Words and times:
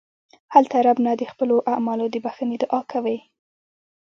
هلته 0.53 0.75
رب 0.85 0.97
نه 1.05 1.11
د 1.19 1.23
خپلو 1.31 1.55
اعمالو 1.71 2.05
د 2.11 2.15
بښنې 2.25 2.57
دعا 2.63 2.81
کوئ. 2.91 3.17